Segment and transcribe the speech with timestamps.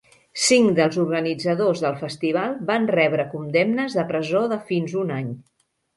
[0.43, 5.29] Cinc dels organitzadors del festival van rebre condemnes de presó de fins un any.